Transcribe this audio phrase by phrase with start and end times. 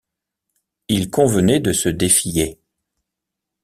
[0.87, 2.59] Il convenait de se défier.